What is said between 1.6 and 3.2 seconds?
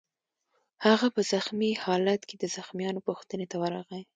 خالت کې د زخمیانو